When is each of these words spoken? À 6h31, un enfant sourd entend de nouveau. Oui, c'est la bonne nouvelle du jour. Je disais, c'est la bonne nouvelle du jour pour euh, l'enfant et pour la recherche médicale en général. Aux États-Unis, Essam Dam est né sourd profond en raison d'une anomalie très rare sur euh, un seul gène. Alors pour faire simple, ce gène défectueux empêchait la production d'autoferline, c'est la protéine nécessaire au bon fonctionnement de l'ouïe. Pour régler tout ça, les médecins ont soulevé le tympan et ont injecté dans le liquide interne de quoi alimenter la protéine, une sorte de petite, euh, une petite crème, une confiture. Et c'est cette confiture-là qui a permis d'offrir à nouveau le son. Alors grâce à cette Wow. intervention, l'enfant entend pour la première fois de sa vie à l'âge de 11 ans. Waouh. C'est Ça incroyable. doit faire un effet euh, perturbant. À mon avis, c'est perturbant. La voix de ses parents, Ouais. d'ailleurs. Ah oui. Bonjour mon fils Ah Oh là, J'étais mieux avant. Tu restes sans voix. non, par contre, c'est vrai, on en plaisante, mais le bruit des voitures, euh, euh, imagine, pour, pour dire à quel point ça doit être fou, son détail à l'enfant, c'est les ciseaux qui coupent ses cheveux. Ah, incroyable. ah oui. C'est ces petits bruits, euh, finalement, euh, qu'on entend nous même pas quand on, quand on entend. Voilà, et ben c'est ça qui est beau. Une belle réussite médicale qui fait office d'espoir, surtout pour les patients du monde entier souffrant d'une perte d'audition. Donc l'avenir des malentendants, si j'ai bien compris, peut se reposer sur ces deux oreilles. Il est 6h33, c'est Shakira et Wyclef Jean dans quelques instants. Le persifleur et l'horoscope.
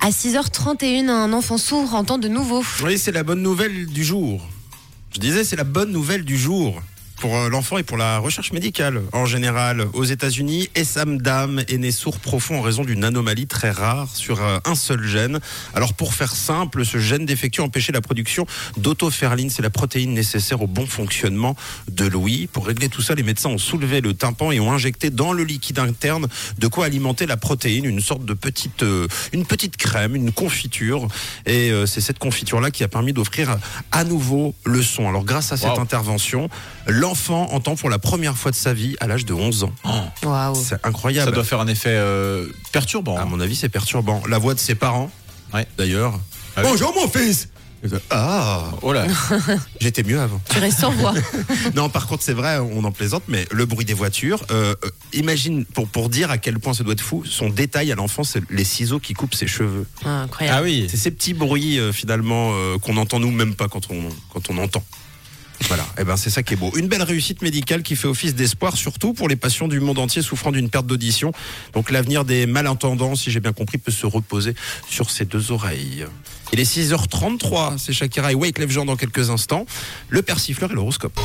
À 0.00 0.10
6h31, 0.10 1.08
un 1.08 1.32
enfant 1.32 1.58
sourd 1.58 1.94
entend 1.94 2.18
de 2.18 2.28
nouveau. 2.28 2.62
Oui, 2.82 2.98
c'est 2.98 3.12
la 3.12 3.22
bonne 3.22 3.42
nouvelle 3.42 3.86
du 3.86 4.04
jour. 4.04 4.46
Je 5.12 5.20
disais, 5.20 5.44
c'est 5.44 5.56
la 5.56 5.64
bonne 5.64 5.92
nouvelle 5.92 6.24
du 6.24 6.36
jour 6.36 6.80
pour 7.22 7.36
euh, 7.36 7.48
l'enfant 7.48 7.78
et 7.78 7.84
pour 7.84 7.96
la 7.96 8.18
recherche 8.18 8.50
médicale 8.50 9.00
en 9.12 9.26
général. 9.26 9.86
Aux 9.92 10.02
États-Unis, 10.02 10.68
Essam 10.74 11.22
Dam 11.22 11.62
est 11.68 11.78
né 11.78 11.92
sourd 11.92 12.18
profond 12.18 12.58
en 12.58 12.62
raison 12.62 12.82
d'une 12.82 13.04
anomalie 13.04 13.46
très 13.46 13.70
rare 13.70 14.08
sur 14.12 14.42
euh, 14.42 14.58
un 14.64 14.74
seul 14.74 15.06
gène. 15.06 15.38
Alors 15.72 15.94
pour 15.94 16.14
faire 16.14 16.34
simple, 16.34 16.84
ce 16.84 16.98
gène 16.98 17.24
défectueux 17.24 17.62
empêchait 17.62 17.92
la 17.92 18.00
production 18.00 18.44
d'autoferline, 18.76 19.50
c'est 19.50 19.62
la 19.62 19.70
protéine 19.70 20.14
nécessaire 20.14 20.62
au 20.62 20.66
bon 20.66 20.84
fonctionnement 20.84 21.54
de 21.88 22.06
l'ouïe. 22.06 22.48
Pour 22.52 22.66
régler 22.66 22.88
tout 22.88 23.02
ça, 23.02 23.14
les 23.14 23.22
médecins 23.22 23.50
ont 23.50 23.58
soulevé 23.58 24.00
le 24.00 24.14
tympan 24.14 24.50
et 24.50 24.58
ont 24.58 24.72
injecté 24.72 25.10
dans 25.10 25.32
le 25.32 25.44
liquide 25.44 25.78
interne 25.78 26.26
de 26.58 26.66
quoi 26.66 26.86
alimenter 26.86 27.26
la 27.26 27.36
protéine, 27.36 27.84
une 27.84 28.00
sorte 28.00 28.24
de 28.24 28.34
petite, 28.34 28.82
euh, 28.82 29.06
une 29.32 29.46
petite 29.46 29.76
crème, 29.76 30.16
une 30.16 30.32
confiture. 30.32 31.06
Et 31.46 31.70
c'est 31.86 32.00
cette 32.00 32.18
confiture-là 32.18 32.72
qui 32.72 32.82
a 32.82 32.88
permis 32.88 33.12
d'offrir 33.12 33.58
à 33.92 34.02
nouveau 34.02 34.56
le 34.64 34.82
son. 34.82 35.08
Alors 35.08 35.24
grâce 35.24 35.52
à 35.52 35.56
cette 35.56 35.70
Wow. 35.70 35.80
intervention, 35.80 36.48
l'enfant 36.88 37.11
entend 37.30 37.76
pour 37.76 37.90
la 37.90 37.98
première 37.98 38.36
fois 38.36 38.50
de 38.50 38.56
sa 38.56 38.72
vie 38.74 38.96
à 39.00 39.06
l'âge 39.06 39.24
de 39.24 39.32
11 39.34 39.64
ans. 39.64 39.72
Waouh. 40.22 40.54
C'est 40.54 40.70
Ça 40.70 40.78
incroyable. 40.84 41.32
doit 41.32 41.44
faire 41.44 41.60
un 41.60 41.66
effet 41.68 41.90
euh, 41.92 42.46
perturbant. 42.72 43.16
À 43.16 43.24
mon 43.24 43.40
avis, 43.40 43.56
c'est 43.56 43.68
perturbant. 43.68 44.22
La 44.28 44.38
voix 44.38 44.54
de 44.54 44.58
ses 44.60 44.74
parents, 44.74 45.10
Ouais. 45.54 45.66
d'ailleurs. 45.78 46.18
Ah 46.56 46.62
oui. 46.62 46.68
Bonjour 46.70 46.94
mon 46.94 47.08
fils 47.08 47.48
Ah 48.10 48.70
Oh 48.82 48.92
là, 48.92 49.06
J'étais 49.80 50.02
mieux 50.02 50.20
avant. 50.20 50.40
Tu 50.50 50.58
restes 50.58 50.80
sans 50.80 50.92
voix. 50.92 51.14
non, 51.74 51.88
par 51.88 52.06
contre, 52.06 52.22
c'est 52.22 52.32
vrai, 52.32 52.58
on 52.58 52.84
en 52.84 52.92
plaisante, 52.92 53.24
mais 53.28 53.46
le 53.50 53.66
bruit 53.66 53.84
des 53.84 53.94
voitures, 53.94 54.44
euh, 54.50 54.74
euh, 54.84 54.90
imagine, 55.12 55.64
pour, 55.64 55.88
pour 55.88 56.08
dire 56.08 56.30
à 56.30 56.38
quel 56.38 56.58
point 56.60 56.74
ça 56.74 56.84
doit 56.84 56.92
être 56.92 57.00
fou, 57.00 57.24
son 57.24 57.48
détail 57.50 57.90
à 57.90 57.94
l'enfant, 57.96 58.22
c'est 58.24 58.42
les 58.50 58.64
ciseaux 58.64 59.00
qui 59.00 59.14
coupent 59.14 59.34
ses 59.34 59.46
cheveux. 59.48 59.86
Ah, 60.04 60.22
incroyable. 60.22 60.58
ah 60.60 60.62
oui. 60.62 60.86
C'est 60.90 60.96
ces 60.96 61.10
petits 61.10 61.34
bruits, 61.34 61.78
euh, 61.80 61.92
finalement, 61.92 62.50
euh, 62.52 62.78
qu'on 62.78 62.96
entend 62.98 63.18
nous 63.18 63.30
même 63.32 63.54
pas 63.54 63.68
quand 63.68 63.90
on, 63.90 64.08
quand 64.32 64.48
on 64.50 64.58
entend. 64.58 64.84
Voilà, 65.68 65.86
et 65.98 66.04
ben 66.04 66.16
c'est 66.16 66.30
ça 66.30 66.42
qui 66.42 66.54
est 66.54 66.56
beau. 66.56 66.72
Une 66.76 66.88
belle 66.88 67.02
réussite 67.02 67.42
médicale 67.42 67.82
qui 67.82 67.96
fait 67.96 68.08
office 68.08 68.34
d'espoir, 68.34 68.76
surtout 68.76 69.12
pour 69.12 69.28
les 69.28 69.36
patients 69.36 69.68
du 69.68 69.80
monde 69.80 69.98
entier 69.98 70.22
souffrant 70.22 70.52
d'une 70.52 70.68
perte 70.68 70.86
d'audition. 70.86 71.32
Donc 71.72 71.90
l'avenir 71.90 72.24
des 72.24 72.46
malentendants, 72.46 73.14
si 73.14 73.30
j'ai 73.30 73.40
bien 73.40 73.52
compris, 73.52 73.78
peut 73.78 73.92
se 73.92 74.06
reposer 74.06 74.54
sur 74.88 75.10
ces 75.10 75.24
deux 75.24 75.52
oreilles. 75.52 76.06
Il 76.52 76.60
est 76.60 76.70
6h33, 76.70 77.78
c'est 77.78 77.92
Shakira 77.92 78.32
et 78.32 78.34
Wyclef 78.34 78.70
Jean 78.70 78.84
dans 78.84 78.96
quelques 78.96 79.30
instants. 79.30 79.64
Le 80.10 80.22
persifleur 80.22 80.70
et 80.70 80.74
l'horoscope. 80.74 81.18